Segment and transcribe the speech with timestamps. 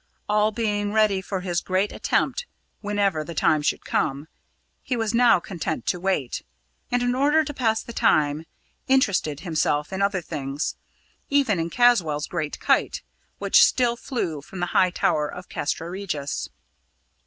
[0.27, 2.47] All being ready for his great attempt
[2.79, 4.27] whenever the time should come,
[4.81, 6.41] he was now content to wait,
[6.89, 8.47] and, in order to pass the time,
[8.87, 10.75] interested himself in other things
[11.29, 13.03] even in Caswall's great kite,
[13.37, 16.49] which still flew from the high tower of Castra Regis.